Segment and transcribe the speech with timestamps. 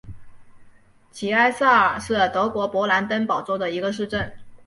[1.11, 4.33] 齐埃萨尔是德国勃兰登堡州的一个市镇。